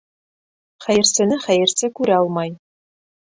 Хәйерсене 0.85 1.37
хәйерсе 1.43 1.91
күрә 2.01 2.17
алмай. 2.23 2.57